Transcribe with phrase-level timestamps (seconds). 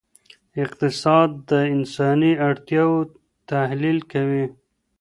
[0.63, 2.99] اقتصاد د انساني اړتیاوو
[3.49, 4.45] تحلیل کوي.